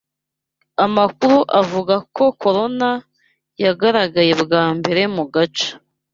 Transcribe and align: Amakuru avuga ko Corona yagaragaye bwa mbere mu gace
Amakuru 0.85 1.37
avuga 1.61 1.95
ko 2.15 2.23
Corona 2.41 2.89
yagaragaye 3.63 4.33
bwa 4.43 4.63
mbere 4.77 5.01
mu 5.15 5.23
gace 5.33 5.69